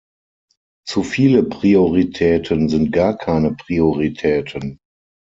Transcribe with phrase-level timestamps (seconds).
[0.83, 4.79] Zu viele Prioritäten sind gar keine Prioritäten.